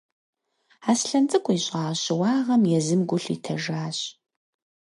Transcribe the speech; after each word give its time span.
Аслъэн 0.91 1.25
цӏыкӏу 1.29 1.53
ищӏа 1.57 1.83
щыуагъэм 2.01 2.63
езым 2.77 3.01
гу 3.09 3.17
лъитэжащ. 3.23 3.97